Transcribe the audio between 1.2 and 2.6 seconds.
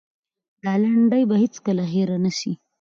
به هېڅکله هېره نه سي.